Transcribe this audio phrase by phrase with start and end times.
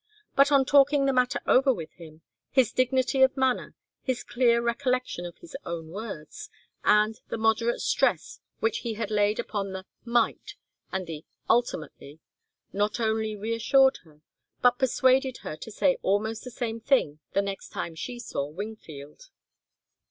[0.35, 5.27] But on talking the matter over with him, his dignity of manner, his clear recollection
[5.27, 6.49] of his own words,
[6.83, 10.55] and the moderate stress which he laid upon the 'might'
[10.91, 12.19] and the 'ultimately,'
[12.73, 14.23] not only reassured her,
[14.63, 19.29] but persuaded her to say almost the same thing the next time she saw Wingfield.